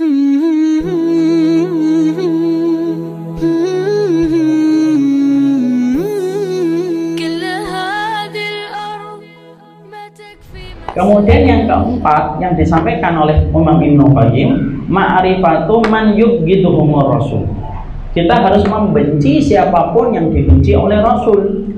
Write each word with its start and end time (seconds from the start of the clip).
Kemudian 0.00 0.32
yang 11.44 11.68
keempat 11.68 12.40
yang 12.40 12.56
disampaikan 12.56 13.20
oleh 13.20 13.44
Imam 13.52 13.76
Ibnu 13.76 14.16
Qayyim, 14.16 14.50
ma'rifatu 14.88 15.84
man 15.92 16.16
yubghiduhumur 16.16 17.20
rasul. 17.20 17.44
Kita 18.16 18.40
harus 18.40 18.64
membenci 18.64 19.44
siapa 19.44 19.92
pun 19.92 20.16
yang 20.16 20.32
dibenci 20.32 20.72
oleh 20.80 20.96
Rasul. 21.04 21.76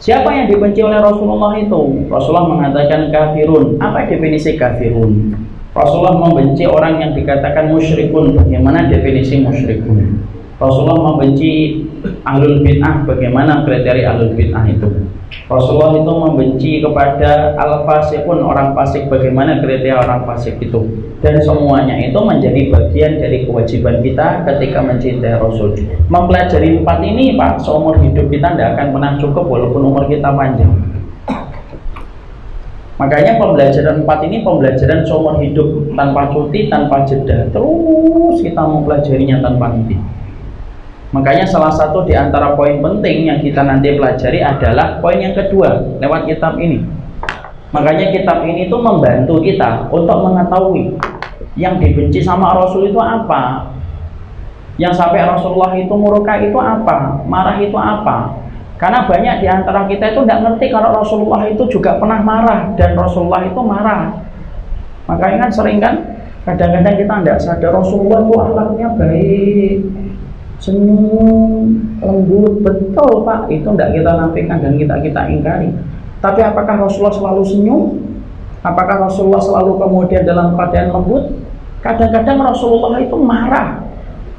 Siapa 0.00 0.32
yang 0.32 0.48
dibenci 0.48 0.80
oleh 0.80 1.04
Rasulullah 1.04 1.52
itu? 1.60 2.08
Rasulullah 2.08 2.48
mengatakan 2.48 3.12
kafirun. 3.12 3.76
Apa 3.76 4.08
definisi 4.08 4.56
kafirun? 4.56 5.51
Rasulullah 5.72 6.20
membenci 6.20 6.68
orang 6.68 7.00
yang 7.00 7.10
dikatakan 7.16 7.72
musyrikun. 7.72 8.36
Bagaimana 8.36 8.92
definisi 8.92 9.40
musyrikun? 9.40 10.20
Rasulullah 10.60 11.16
membenci 11.16 11.80
ahlul 12.28 12.60
bid'ah. 12.60 13.08
Bagaimana 13.08 13.64
kriteria 13.64 14.12
ahlul 14.12 14.36
bid'ah 14.36 14.68
itu? 14.68 14.88
Rasulullah 15.48 15.96
itu 15.96 16.12
membenci 16.12 16.72
kepada 16.84 17.56
al-fasikun 17.56 18.44
orang 18.44 18.76
fasik 18.76 19.08
bagaimana 19.08 19.64
kriteria 19.64 20.04
orang 20.04 20.28
fasik 20.28 20.60
itu 20.60 20.80
dan 21.24 21.40
semuanya 21.40 21.96
itu 21.96 22.18
menjadi 22.20 22.68
bagian 22.68 23.16
dari 23.16 23.48
kewajiban 23.48 24.04
kita 24.04 24.44
ketika 24.44 24.84
mencintai 24.84 25.40
Rasul 25.40 25.72
mempelajari 26.12 26.84
empat 26.84 26.98
ini 27.00 27.32
Pak 27.36 27.64
seumur 27.64 27.96
hidup 28.00 28.28
kita 28.28 28.54
tidak 28.54 28.76
akan 28.76 28.86
pernah 28.92 29.12
cukup 29.16 29.44
walaupun 29.48 29.82
umur 29.88 30.04
kita 30.08 30.28
panjang 30.36 30.72
makanya 33.00 33.40
pembelajaran 33.40 34.04
empat 34.04 34.18
ini 34.28 34.44
pembelajaran 34.44 35.00
seumur 35.04 35.40
hidup 35.40 35.92
tanpa 35.96 36.28
cuti, 36.32 36.68
tanpa 36.68 37.04
jeda 37.08 37.48
terus 37.52 38.36
kita 38.40 38.62
mempelajarinya 38.62 39.40
tanpa 39.40 39.72
henti 39.72 39.96
Makanya 41.12 41.44
salah 41.44 41.68
satu 41.68 42.08
di 42.08 42.16
antara 42.16 42.56
poin 42.56 42.80
penting 42.80 43.28
yang 43.28 43.38
kita 43.44 43.60
nanti 43.60 43.92
pelajari 44.00 44.40
adalah 44.40 44.96
poin 45.04 45.20
yang 45.20 45.36
kedua 45.36 46.00
lewat 46.00 46.24
kitab 46.24 46.56
ini. 46.56 46.80
Makanya 47.68 48.16
kitab 48.16 48.48
ini 48.48 48.64
itu 48.68 48.76
membantu 48.80 49.36
kita 49.44 49.92
untuk 49.92 50.24
mengetahui 50.24 50.96
yang 51.60 51.76
dibenci 51.76 52.24
sama 52.24 52.56
Rasul 52.56 52.88
itu 52.88 52.96
apa. 52.96 53.68
Yang 54.80 55.04
sampai 55.04 55.28
Rasulullah 55.28 55.76
itu 55.76 55.92
murka 55.92 56.40
itu 56.40 56.56
apa, 56.56 57.20
marah 57.28 57.60
itu 57.60 57.76
apa. 57.76 58.41
Karena 58.82 59.06
banyak 59.06 59.36
di 59.38 59.46
antara 59.46 59.86
kita 59.86 60.10
itu 60.10 60.26
tidak 60.26 60.42
ngerti 60.42 60.74
kalau 60.74 60.90
Rasulullah 60.90 61.46
itu 61.46 61.62
juga 61.70 62.02
pernah 62.02 62.18
marah 62.18 62.74
dan 62.74 62.98
Rasulullah 62.98 63.46
itu 63.46 63.60
marah. 63.62 64.10
Makanya 65.06 65.46
kan 65.46 65.50
sering 65.54 65.78
kan 65.78 66.02
kadang-kadang 66.42 66.98
kita 66.98 67.14
tidak 67.22 67.38
sadar 67.38 67.70
Rasulullah 67.78 68.26
itu 68.26 68.34
akhlaknya 68.34 68.88
baik, 68.98 69.78
senyum 70.58 71.62
lembut. 72.02 72.58
Betul 72.66 73.22
pak. 73.22 73.46
Itu 73.54 73.70
tidak 73.70 73.94
kita 73.94 74.10
nafikan 74.18 74.58
dan 74.58 74.74
kita 74.74 74.94
kita 74.98 75.20
ingkari. 75.30 75.70
Tapi 76.18 76.42
apakah 76.42 76.82
Rasulullah 76.82 77.14
selalu 77.14 77.42
senyum? 77.46 77.82
Apakah 78.66 79.06
Rasulullah 79.06 79.42
selalu 79.46 79.78
kemudian 79.78 80.26
dalam 80.26 80.58
keadaan 80.58 80.90
lembut? 80.90 81.30
Kadang-kadang 81.86 82.50
Rasulullah 82.50 82.98
itu 82.98 83.14
marah. 83.14 83.78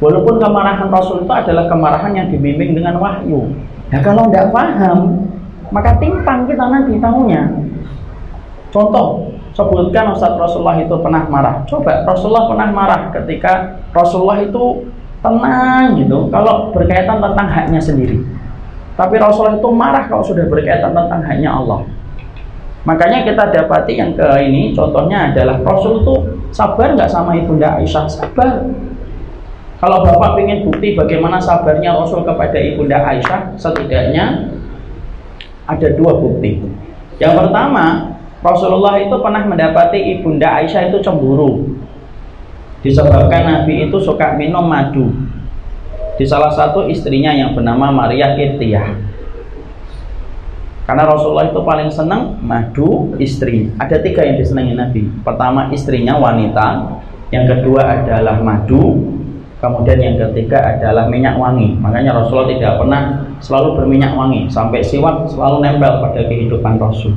Walaupun 0.03 0.35
kemarahan 0.35 0.91
Rasul 0.91 1.23
itu 1.23 1.31
adalah 1.31 1.71
kemarahan 1.71 2.11
yang 2.11 2.27
dibimbing 2.27 2.75
dengan 2.75 2.99
wahyu 2.99 3.47
nah 3.93 4.01
kalau 4.01 4.25
tidak 4.33 4.49
paham 4.49 5.29
maka 5.73 5.97
timpang 5.97 6.45
kita 6.45 6.65
nanti 6.69 7.01
tahunya. 7.01 7.41
Contoh 8.69 9.33
sebutkan 9.57 10.13
Ustaz 10.13 10.37
Rasulullah 10.37 10.77
itu 10.77 10.93
pernah 11.01 11.25
marah. 11.25 11.65
Coba 11.65 12.05
Rasulullah 12.05 12.45
pernah 12.45 12.69
marah 12.69 13.01
ketika 13.09 13.81
Rasulullah 13.89 14.41
itu 14.41 14.85
tenang 15.25 15.97
gitu 15.97 16.29
kalau 16.29 16.69
berkaitan 16.73 17.17
tentang 17.17 17.47
haknya 17.49 17.81
sendiri. 17.81 18.21
Tapi 18.93 19.17
Rasulullah 19.17 19.57
itu 19.57 19.69
marah 19.73 20.05
kalau 20.05 20.21
sudah 20.21 20.45
berkaitan 20.45 20.93
tentang 20.93 21.21
haknya 21.25 21.49
Allah. 21.49 21.81
Makanya 22.83 23.25
kita 23.25 23.49
dapati 23.49 23.97
yang 23.97 24.13
ke 24.13 24.27
ini 24.43 24.75
contohnya 24.75 25.31
adalah 25.31 25.57
Rasul 25.63 26.03
itu 26.03 26.15
sabar 26.51 26.93
nggak 26.93 27.09
sama 27.09 27.33
ibunda 27.33 27.79
Aisyah? 27.79 28.05
Sabar 28.11 28.61
kalau 29.83 29.99
Bapak 29.99 30.39
ingin 30.39 30.63
bukti 30.63 30.95
bagaimana 30.95 31.43
sabarnya 31.43 31.91
Rasul 31.91 32.23
kepada 32.23 32.55
ibunda 32.55 33.03
Aisyah 33.03 33.59
setidaknya 33.59 34.55
ada 35.67 35.87
dua 35.99 36.23
bukti. 36.23 36.63
Yang 37.19 37.33
pertama 37.43 38.15
Rasulullah 38.39 38.95
itu 39.03 39.11
pernah 39.19 39.43
mendapati 39.43 39.99
ibunda 40.15 40.55
Aisyah 40.55 40.87
itu 40.87 41.03
cemburu. 41.03 41.75
Disebabkan 42.79 43.43
Nabi 43.43 43.91
itu 43.91 43.99
suka 43.99 44.39
minum 44.39 44.63
madu 44.63 45.11
di 46.15 46.23
salah 46.23 46.55
satu 46.55 46.87
istrinya 46.87 47.35
yang 47.35 47.51
bernama 47.51 47.91
Maria 47.91 48.39
Kirtiyah 48.39 48.87
karena 50.87 51.03
Rasulullah 51.11 51.51
itu 51.51 51.59
paling 51.59 51.91
senang 51.91 52.39
madu 52.39 53.19
istri. 53.19 53.67
Ada 53.75 53.99
tiga 53.99 54.23
yang 54.23 54.39
disenangi 54.39 54.79
Nabi. 54.79 55.11
Pertama 55.27 55.75
istrinya 55.75 56.15
wanita. 56.15 56.99
Yang 57.35 57.59
kedua 57.59 57.99
adalah 57.99 58.39
madu 58.39 59.12
kemudian 59.63 59.95
yang 59.95 60.15
ketiga 60.19 60.59
adalah 60.59 61.07
minyak 61.07 61.39
wangi 61.39 61.79
makanya 61.79 62.19
Rasulullah 62.19 62.51
tidak 62.51 62.73
pernah 62.83 63.01
selalu 63.39 63.79
berminyak 63.79 64.11
wangi 64.11 64.51
sampai 64.51 64.83
siwak 64.83 65.23
selalu 65.31 65.63
nempel 65.63 66.03
pada 66.03 66.19
kehidupan 66.27 66.75
Rasul 66.75 67.15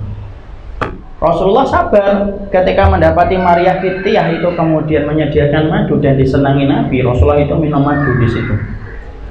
Rasulullah 1.17 1.65
sabar 1.65 2.29
ketika 2.53 2.93
mendapati 2.93 3.41
Maria 3.41 3.81
Fitiyah 3.81 4.37
itu 4.37 4.53
kemudian 4.53 5.09
menyediakan 5.09 5.73
madu 5.73 5.97
dan 5.97 6.21
disenangi 6.21 6.69
Nabi. 6.69 7.01
Rasulullah 7.01 7.41
itu 7.41 7.57
minum 7.57 7.81
madu 7.81 8.13
di 8.21 8.29
situ. 8.29 8.53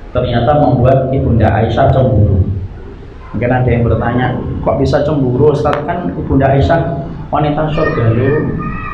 Ternyata 0.09 0.65
membuat 0.65 1.13
ibunda 1.13 1.45
Aisyah 1.45 1.93
cemburu. 1.93 2.41
Mungkin 3.37 3.51
ada 3.53 3.69
yang 3.69 3.85
bertanya, 3.85 4.33
kok 4.65 4.81
bisa 4.81 5.05
cemburu? 5.05 5.53
Ustaz 5.53 5.77
kan 5.85 6.09
ibunda 6.09 6.57
Aisyah 6.57 7.05
wanita 7.29 7.69
surga 7.69 8.17
lu. 8.17 8.31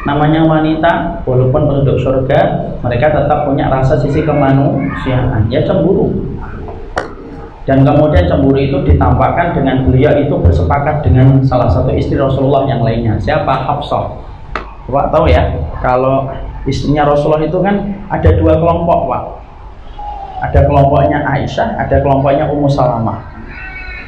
Namanya 0.01 0.41
wanita, 0.49 1.21
walaupun 1.29 1.69
penduduk 1.69 2.01
surga, 2.01 2.73
mereka 2.81 3.13
tetap 3.13 3.45
punya 3.45 3.69
rasa 3.69 4.01
sisi 4.01 4.25
kemanusiaan. 4.25 5.45
Ya 5.53 5.61
cemburu. 5.61 6.09
Dan 7.69 7.85
kemudian 7.85 8.25
cemburu 8.25 8.57
itu 8.57 8.81
ditampakkan 8.81 9.53
dengan 9.53 9.85
beliau 9.85 10.17
itu 10.17 10.33
bersepakat 10.33 11.05
dengan 11.05 11.45
salah 11.45 11.69
satu 11.69 11.93
istri 11.93 12.17
Rasulullah 12.17 12.65
yang 12.65 12.81
lainnya. 12.81 13.21
Siapa? 13.21 13.53
Hafsah. 13.69 14.17
Pak 14.89 15.13
tahu 15.13 15.29
ya? 15.29 15.45
Kalau 15.85 16.33
istrinya 16.65 17.05
Rasulullah 17.05 17.45
itu 17.45 17.61
kan 17.61 18.01
ada 18.09 18.29
dua 18.33 18.57
kelompok 18.57 18.99
Pak. 19.05 19.23
Ada 20.49 20.65
kelompoknya 20.65 21.21
Aisyah 21.21 21.77
ada 21.77 22.01
kelompoknya 22.01 22.49
Ummu 22.49 22.65
Salamah. 22.65 23.21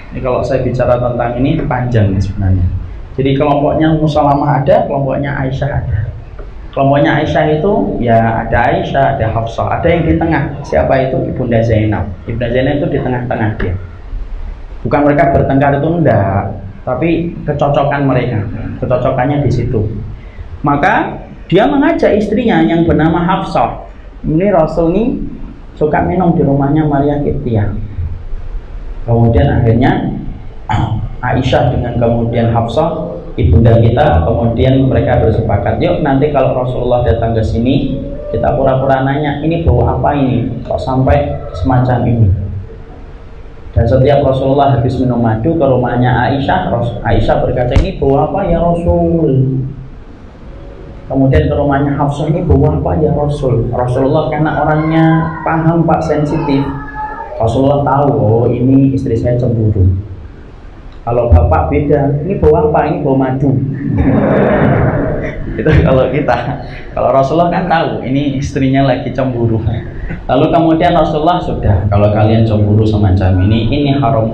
Ini 0.10 0.20
kalau 0.26 0.42
saya 0.42 0.66
bicara 0.66 0.98
tentang 0.98 1.38
ini 1.38 1.62
panjang 1.70 2.10
sebenarnya 2.18 2.83
jadi 3.14 3.32
kelompoknya 3.38 3.94
Ummu 3.98 4.08
Salamah 4.10 4.64
ada 4.64 4.86
kelompoknya 4.90 5.32
Aisyah 5.38 5.70
ada 5.70 6.14
kelompoknya 6.74 7.22
Aisyah 7.22 7.62
itu 7.62 7.72
ya 8.02 8.44
ada 8.44 8.58
Aisyah, 8.74 9.06
ada 9.16 9.26
Hafsah, 9.30 9.78
ada 9.80 9.88
yang 9.88 10.10
di 10.10 10.18
tengah. 10.18 10.58
Siapa 10.66 10.94
itu 11.06 11.22
Ibunda 11.30 11.62
Zainab? 11.62 12.10
Ibunda 12.26 12.50
Zainab 12.50 12.82
itu 12.82 12.88
di 12.98 13.00
tengah-tengah 13.00 13.50
dia. 13.62 13.74
Bukan 14.84 15.00
mereka 15.06 15.32
bertengkar 15.32 15.80
itu 15.80 15.88
enggak, 15.88 16.44
tapi 16.84 17.32
kecocokan 17.48 18.02
mereka, 18.04 18.44
kecocokannya 18.84 19.46
di 19.46 19.52
situ. 19.54 19.80
Maka 20.66 21.24
dia 21.48 21.70
mengajak 21.70 22.18
istrinya 22.18 22.60
yang 22.66 22.84
bernama 22.84 23.22
Hafsah. 23.22 23.88
Ini 24.26 24.52
Rasul 24.52 24.92
ini 24.92 25.04
suka 25.78 26.04
minum 26.04 26.34
di 26.36 26.42
rumahnya 26.44 26.84
Maria 26.90 27.22
Kiptia. 27.22 27.72
Kemudian 29.04 29.62
akhirnya 29.62 30.10
Aisyah 31.24 31.72
dengan 31.72 31.96
kemudian 31.96 32.52
Hafsah 32.52 33.16
ibunda 33.40 33.80
kita 33.80 34.28
kemudian 34.28 34.92
mereka 34.92 35.24
bersepakat 35.24 35.80
yuk 35.80 36.04
nanti 36.04 36.30
kalau 36.36 36.52
Rasulullah 36.52 37.02
datang 37.08 37.32
ke 37.32 37.42
sini 37.42 37.96
kita 38.34 38.50
pura-pura 38.58 39.06
nanya 39.06 39.46
ini 39.46 39.62
bawa 39.62 39.94
apa 40.02 40.18
ini? 40.18 40.50
Kok 40.66 40.82
sampai 40.82 41.38
semacam 41.54 42.02
ini? 42.02 42.28
Dan 43.78 43.86
setiap 43.86 44.26
Rasulullah 44.26 44.74
habis 44.74 44.98
minum 44.98 45.22
madu 45.22 45.54
ke 45.54 45.66
rumahnya 45.66 46.10
Aisyah 46.30 46.74
Aisyah 47.06 47.46
berkata 47.46 47.78
ini 47.78 48.02
bawa 48.02 48.34
apa 48.34 48.50
ya 48.50 48.58
Rasul? 48.58 49.62
Kemudian 51.06 51.46
ke 51.46 51.54
rumahnya 51.54 51.94
Hafsah 51.94 52.26
ini 52.34 52.42
bawa 52.42 52.82
apa 52.82 52.92
ya 53.06 53.14
Rasul? 53.14 53.70
Rasulullah 53.70 54.34
karena 54.34 54.66
orangnya 54.66 55.06
paham 55.46 55.86
pak 55.86 56.02
sensitif. 56.02 56.66
Rasulullah 57.38 57.86
tahu 57.86 58.08
oh 58.18 58.46
ini 58.50 58.98
istri 58.98 59.14
saya 59.14 59.38
cemburu 59.38 60.13
kalau 61.04 61.28
bapak 61.28 61.68
beda, 61.68 62.24
ini 62.24 62.40
bawa 62.40 62.72
apa? 62.72 62.80
Ini 62.88 62.98
bawa 63.04 63.16
madu. 63.28 63.52
itu 65.60 65.70
kalau 65.84 66.08
kita. 66.16 66.64
Kalau 66.96 67.10
Rasulullah 67.12 67.52
kan 67.52 67.68
tahu, 67.68 68.08
ini 68.08 68.40
istrinya 68.40 68.88
lagi 68.88 69.12
cemburu. 69.12 69.60
Lalu 70.32 70.46
kemudian 70.48 70.96
Rasulullah 70.96 71.44
sudah, 71.44 71.92
kalau 71.92 72.08
kalian 72.16 72.48
cemburu 72.48 72.88
semacam 72.88 73.44
ini, 73.44 73.68
ini 73.68 73.92
haram. 74.00 74.32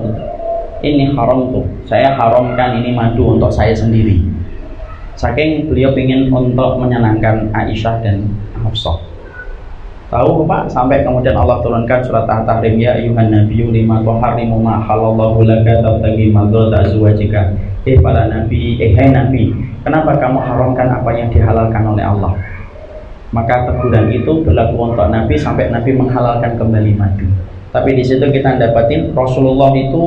Ini 0.80 1.12
haram 1.18 1.50
tuh. 1.50 1.66
Saya 1.90 2.14
haramkan 2.14 2.78
ini 2.80 2.94
madu 2.94 3.36
untuk 3.36 3.50
saya 3.50 3.74
sendiri. 3.74 4.22
saking 5.20 5.68
beliau 5.68 5.92
ingin 5.92 6.32
untuk 6.32 6.80
menyenangkan 6.80 7.52
Aisyah 7.52 8.00
dan 8.00 8.24
Hafsah 8.64 9.10
tahu 10.10 10.44
Pak? 10.44 10.68
Sampai 10.68 11.06
kemudian 11.06 11.38
Allah 11.38 11.62
turunkan 11.62 12.02
surat 12.02 12.26
At-Tahrim 12.26 12.76
ya 12.76 12.98
ayuhan 12.98 13.30
nabiyyu 13.30 13.70
lima 13.70 14.02
tuharrimu 14.02 14.58
ma 14.58 14.82
halallahu 14.82 15.46
laka 15.46 15.80
tabtagi 15.80 16.34
madzata 16.34 16.84
azwajika. 16.84 17.54
Eh 17.88 17.96
para 17.96 18.28
nabi 18.28 18.76
eh 18.76 18.92
hai 18.92 19.08
nabi 19.08 19.56
kenapa 19.80 20.18
kamu 20.20 20.36
haramkan 20.36 20.92
apa 20.92 21.10
yang 21.16 21.32
dihalalkan 21.32 21.82
oleh 21.86 22.04
Allah? 22.04 22.36
Maka 23.30 23.70
teguran 23.70 24.10
itu 24.10 24.42
berlaku 24.42 24.90
untuk 24.90 25.06
nabi 25.08 25.38
sampai 25.38 25.70
nabi 25.70 25.94
menghalalkan 25.94 26.58
kembali 26.58 26.92
madu. 26.98 27.30
Tapi 27.70 27.94
di 27.94 28.02
situ 28.02 28.26
kita 28.26 28.58
dapatin 28.58 29.14
Rasulullah 29.14 29.70
itu 29.72 30.02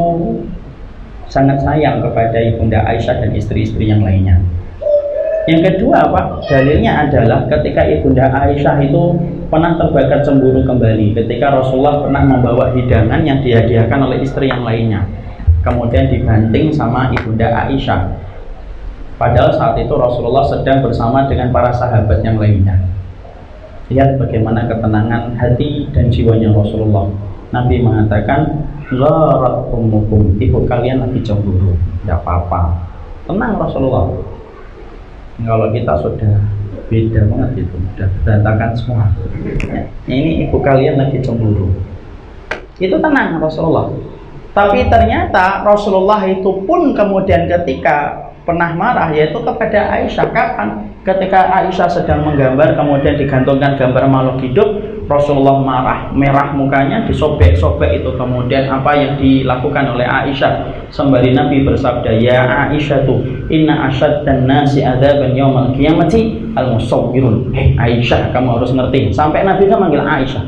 sangat 1.32 1.64
sayang 1.64 2.04
kepada 2.04 2.36
ibunda 2.36 2.84
Aisyah 2.84 3.24
dan 3.24 3.32
istri-istri 3.32 3.88
yang 3.88 4.04
lainnya. 4.04 4.44
Yang 5.44 5.76
kedua 5.76 6.08
Pak, 6.08 6.48
dalilnya 6.48 7.04
adalah 7.04 7.44
ketika 7.52 7.84
Ibunda 7.84 8.32
Aisyah 8.32 8.80
itu 8.80 9.20
pernah 9.54 9.78
terbakar 9.78 10.26
cemburu 10.26 10.66
kembali 10.66 11.14
ketika 11.14 11.54
Rasulullah 11.54 12.02
pernah 12.02 12.26
membawa 12.26 12.74
hidangan 12.74 13.22
yang 13.22 13.38
dihadiahkan 13.46 14.00
oleh 14.02 14.26
istri 14.26 14.50
yang 14.50 14.66
lainnya. 14.66 15.06
Kemudian 15.62 16.10
dibanting 16.10 16.74
sama 16.74 17.14
Ibunda 17.14 17.54
Aisyah. 17.70 18.18
Padahal 19.22 19.54
saat 19.54 19.78
itu 19.78 19.94
Rasulullah 19.94 20.42
sedang 20.50 20.82
bersama 20.82 21.30
dengan 21.30 21.54
para 21.54 21.70
sahabat 21.70 22.26
yang 22.26 22.42
lainnya. 22.42 22.82
Lihat 23.94 24.18
bagaimana 24.18 24.66
ketenangan 24.66 25.38
hati 25.38 25.86
dan 25.94 26.10
jiwanya 26.10 26.50
Rasulullah. 26.50 27.14
Nabi 27.54 27.86
mengatakan, 27.86 28.66
Gharat 28.90 29.70
ummukum, 29.70 30.34
ibu 30.42 30.66
kalian 30.66 31.06
lagi 31.06 31.22
cemburu. 31.22 31.78
Tidak 32.02 32.26
apa-apa. 32.26 32.74
Tenang 33.30 33.62
Rasulullah 33.62 34.10
kalau 35.46 35.70
kita 35.70 35.94
sudah 36.02 36.42
beda 36.94 37.26
banget 37.26 37.66
itu. 37.66 37.76
Sudah 37.98 38.10
berantakan 38.22 38.70
semua. 38.78 39.06
Ini 40.06 40.46
ibu 40.46 40.62
kalian 40.62 41.02
lagi 41.02 41.18
cemburu. 41.26 41.74
Itu 42.78 43.02
tenang 43.02 43.42
Rasulullah. 43.42 43.90
Tapi 44.54 44.86
ternyata 44.86 45.66
Rasulullah 45.66 46.22
itu 46.30 46.62
pun 46.70 46.94
kemudian 46.94 47.50
ketika 47.50 48.30
pernah 48.46 48.70
marah 48.78 49.10
yaitu 49.10 49.42
kepada 49.42 49.90
Aisyah. 49.98 50.30
Kapan? 50.30 50.94
Ketika 51.02 51.50
Aisyah 51.50 51.90
sedang 51.90 52.22
menggambar 52.22 52.78
kemudian 52.78 53.18
digantungkan 53.18 53.76
gambar 53.82 54.06
makhluk 54.08 54.38
hidup 54.46 54.70
Rasulullah 55.10 55.58
marah. 55.58 56.00
Merah 56.14 56.54
mukanya 56.54 57.10
disobek-sobek 57.10 58.06
itu. 58.06 58.14
Kemudian 58.14 58.70
apa 58.70 58.94
yang 58.94 59.18
dilakukan 59.18 59.98
oleh 59.98 60.06
Aisyah? 60.06 60.86
Sembari 60.94 61.34
Nabi 61.34 61.66
bersabda 61.66 62.14
ya 62.22 62.70
Aisyah 62.70 63.10
tuh 63.10 63.26
inna 63.52 63.92
asyad 63.92 64.24
dan 64.24 64.48
nasi 64.48 64.84
adzaban 64.84 65.36
yaumal 65.36 65.72
qiyamati 65.76 66.54
al 66.56 66.76
musawwirun 66.78 67.52
hei 67.52 67.76
Aisyah 67.76 68.32
kamu 68.32 68.60
harus 68.60 68.72
ngerti 68.72 69.12
sampai 69.12 69.44
Nabi 69.44 69.68
kan 69.68 69.80
manggil 69.82 70.04
Aisyah 70.04 70.44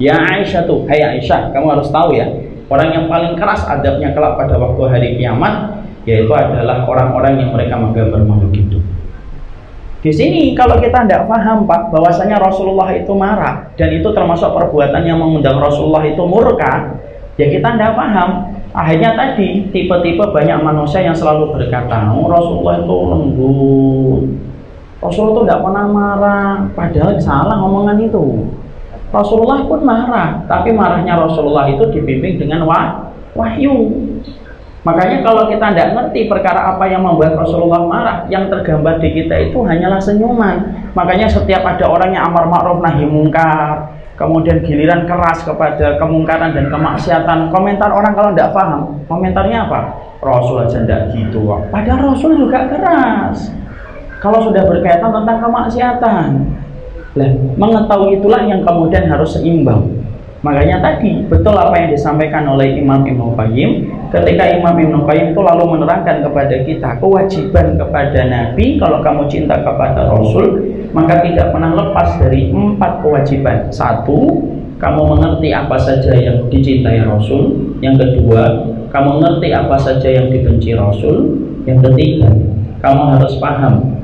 ya 0.00 0.16
Aisyah 0.18 0.66
tuh 0.66 0.86
hei 0.90 1.02
Aisyah 1.02 1.54
kamu 1.54 1.78
harus 1.78 1.88
tahu 1.92 2.16
ya 2.16 2.26
orang 2.66 2.88
yang 2.90 3.04
paling 3.06 3.38
keras 3.38 3.62
adabnya 3.66 4.10
kelak 4.10 4.34
pada 4.34 4.58
waktu 4.58 4.82
hari 4.90 5.08
kiamat 5.20 5.86
yaitu 6.06 6.30
adalah 6.30 6.86
orang-orang 6.86 7.34
yang 7.42 7.50
mereka 7.50 7.74
menggambar 7.74 8.22
makhluk 8.22 8.54
hidup. 8.54 8.82
Di 10.06 10.14
sini 10.14 10.54
kalau 10.54 10.78
kita 10.78 11.02
tidak 11.02 11.26
paham 11.26 11.66
Pak 11.66 11.90
bahwasanya 11.90 12.38
Rasulullah 12.38 12.94
itu 12.94 13.10
marah 13.10 13.74
dan 13.74 13.90
itu 13.90 14.06
termasuk 14.14 14.54
perbuatan 14.54 15.02
yang 15.02 15.18
mengundang 15.18 15.58
Rasulullah 15.58 16.06
itu 16.06 16.22
murka, 16.22 16.94
ya 17.34 17.50
kita 17.50 17.74
tidak 17.74 17.98
paham. 17.98 18.54
Akhirnya 18.76 19.16
tadi 19.16 19.72
tipe-tipe 19.72 20.20
banyak 20.20 20.60
manusia 20.60 21.00
yang 21.00 21.16
selalu 21.16 21.48
berkata, 21.56 22.12
oh, 22.12 22.28
Rasulullah 22.28 22.76
itu 22.76 22.96
lembut, 23.08 24.22
Rasulullah 25.00 25.32
itu 25.32 25.42
tidak 25.48 25.62
pernah 25.64 25.84
marah, 25.88 26.52
padahal 26.76 27.16
salah 27.16 27.56
omongan 27.56 28.04
itu. 28.04 28.52
Rasulullah 29.08 29.64
pun 29.64 29.80
marah, 29.80 30.44
tapi 30.44 30.76
marahnya 30.76 31.16
Rasulullah 31.16 31.72
itu 31.72 31.88
dibimbing 31.88 32.36
dengan 32.36 32.68
wah, 32.68 33.16
wahyu. 33.32 33.96
Makanya 34.84 35.24
kalau 35.24 35.48
kita 35.48 35.72
tidak 35.72 35.88
ngerti 35.96 36.28
perkara 36.28 36.76
apa 36.76 36.84
yang 36.84 37.00
membuat 37.00 37.32
Rasulullah 37.32 37.80
marah, 37.80 38.16
yang 38.28 38.52
tergambar 38.52 39.00
di 39.00 39.08
kita 39.16 39.50
itu 39.50 39.56
hanyalah 39.64 39.98
senyuman. 40.04 40.92
Makanya 40.92 41.32
setiap 41.32 41.64
ada 41.64 41.88
orang 41.88 42.12
yang 42.12 42.28
amar 42.28 42.44
ma'ruf 42.44 42.84
nahi 42.84 43.08
mungkar, 43.08 43.95
kemudian 44.16 44.64
giliran 44.64 45.04
keras 45.04 45.44
kepada 45.44 46.00
kemungkaran 46.00 46.56
dan 46.56 46.72
kemaksiatan, 46.72 47.52
komentar 47.52 47.92
orang 47.92 48.12
kalau 48.16 48.30
tidak 48.32 48.52
paham, 48.56 48.80
komentarnya 49.06 49.68
apa? 49.68 49.80
Rasul 50.24 50.64
aja 50.64 50.80
tidak 50.82 51.12
gitu. 51.12 51.44
Padahal 51.68 52.12
Rasul 52.12 52.40
juga 52.40 52.64
keras. 52.66 53.52
Kalau 54.24 54.40
sudah 54.48 54.64
berkaitan 54.64 55.12
tentang 55.12 55.38
kemaksiatan, 55.44 56.28
mengetahui 57.60 58.20
itulah 58.20 58.42
yang 58.44 58.64
kemudian 58.64 59.04
harus 59.08 59.36
seimbang. 59.36 59.95
Makanya 60.46 60.78
tadi 60.78 61.26
betul 61.26 61.58
apa 61.58 61.74
yang 61.74 61.90
disampaikan 61.90 62.46
oleh 62.46 62.78
Imam 62.78 63.02
Ibnu 63.02 63.34
Qayyim 63.34 63.70
ketika 64.14 64.46
Imam 64.54 64.78
Ibnu 64.78 65.02
Qayyim 65.02 65.34
itu 65.34 65.42
lalu 65.42 65.74
menerangkan 65.74 66.22
kepada 66.22 66.62
kita 66.62 67.02
kewajiban 67.02 67.74
kepada 67.74 68.20
Nabi 68.30 68.78
kalau 68.78 69.02
kamu 69.02 69.26
cinta 69.26 69.58
kepada 69.66 70.06
Rasul 70.06 70.62
maka 70.94 71.18
tidak 71.26 71.50
pernah 71.50 71.74
lepas 71.74 72.14
dari 72.22 72.54
empat 72.54 73.02
kewajiban. 73.02 73.68
Satu, 73.74 74.48
kamu 74.78 75.00
mengerti 75.16 75.50
apa 75.50 75.76
saja 75.80 76.12
yang 76.14 76.46
dicintai 76.46 77.02
Rasul. 77.02 77.74
Yang 77.82 78.06
kedua, 78.06 78.70
kamu 78.94 79.18
mengerti 79.18 79.50
apa 79.50 79.76
saja 79.80 80.08
yang 80.08 80.30
dibenci 80.30 80.78
Rasul. 80.78 81.42
Yang 81.66 81.90
ketiga, 81.90 82.30
kamu 82.80 83.18
harus 83.18 83.34
paham 83.42 83.95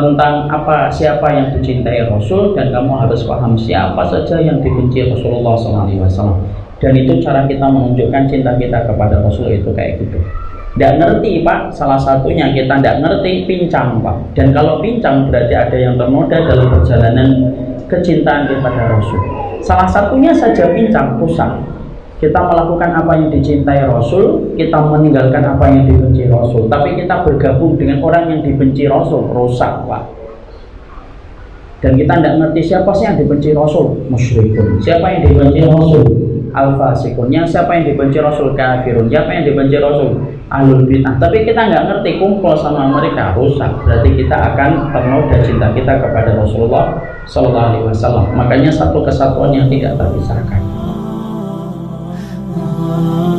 tentang 0.00 0.50
apa 0.50 0.90
siapa 0.90 1.26
yang 1.30 1.46
dicintai 1.54 2.08
Rasul 2.10 2.54
dan 2.56 2.74
kamu 2.74 2.92
harus 3.06 3.22
paham 3.26 3.54
siapa 3.54 4.02
saja 4.10 4.42
yang 4.42 4.58
dibenci 4.58 5.06
Rasulullah 5.10 5.54
SAW 5.54 6.42
dan 6.82 6.92
itu 6.98 7.16
cara 7.22 7.46
kita 7.46 7.64
menunjukkan 7.64 8.22
cinta 8.28 8.52
kita 8.60 8.84
kepada 8.84 9.22
Rasul 9.24 9.56
itu 9.56 9.70
kayak 9.72 10.04
gitu. 10.04 10.20
Tidak 10.74 10.92
ngerti 10.98 11.46
pak. 11.46 11.70
Salah 11.70 11.96
satunya 11.96 12.50
kita 12.50 12.82
tidak 12.82 12.98
ngerti 13.00 13.46
pincang 13.46 14.02
pak. 14.02 14.16
Dan 14.34 14.50
kalau 14.50 14.82
pincang 14.82 15.30
berarti 15.30 15.54
ada 15.54 15.76
yang 15.78 15.94
ternoda 15.94 16.34
dalam 16.34 16.66
perjalanan 16.68 17.28
kecintaan 17.86 18.50
kepada 18.50 18.90
Rasul. 18.90 19.20
Salah 19.64 19.88
satunya 19.88 20.34
saja 20.34 20.68
pincang 20.76 21.16
rusak 21.16 21.73
kita 22.24 22.40
melakukan 22.40 22.90
apa 22.96 23.12
yang 23.20 23.28
dicintai 23.28 23.84
Rasul, 23.84 24.56
kita 24.56 24.80
meninggalkan 24.80 25.44
apa 25.44 25.68
yang 25.68 25.84
dibenci 25.84 26.24
Rasul. 26.32 26.72
Tapi 26.72 26.96
kita 26.96 27.20
bergabung 27.20 27.76
dengan 27.76 28.00
orang 28.00 28.32
yang 28.32 28.40
dibenci 28.40 28.88
Rasul, 28.88 29.28
rusak 29.28 29.84
Pak. 29.84 30.02
Dan 31.84 32.00
kita 32.00 32.16
tidak 32.16 32.34
ngerti 32.40 32.60
siapa 32.64 32.88
sih 32.96 33.04
yang 33.04 33.20
dibenci 33.20 33.52
Rasul, 33.52 34.08
musyrikun. 34.08 34.80
Siapa 34.80 35.04
yang 35.04 35.20
dibenci 35.28 35.60
Rasul, 35.68 36.04
al-fasikun. 36.56 37.28
Yang 37.28 37.52
siapa 37.52 37.76
yang 37.76 37.84
dibenci 37.92 38.18
Rasul, 38.24 38.56
kafirun. 38.56 39.04
Siapa 39.12 39.28
yang 39.28 39.44
dibenci 39.44 39.76
Rasul, 39.76 40.16
ahlul 40.48 40.88
bid'ah. 40.88 41.20
Tapi 41.20 41.44
kita 41.44 41.60
nggak 41.60 41.84
ngerti 41.92 42.10
kumpul 42.16 42.56
sama 42.56 42.88
mereka, 42.88 43.36
rusak. 43.36 43.68
Berarti 43.84 44.16
kita 44.16 44.32
akan 44.32 44.96
ternoda 44.96 45.36
cinta 45.44 45.68
kita 45.76 46.00
kepada 46.00 46.32
Rasulullah 46.40 46.96
Sallallahu 47.28 47.68
Alaihi 47.76 47.84
Wasallam. 47.92 48.32
Makanya 48.32 48.72
satu 48.72 49.04
kesatuan 49.04 49.52
yang 49.52 49.68
tidak 49.68 50.00
terpisahkan. 50.00 50.73
Oh 52.96 53.33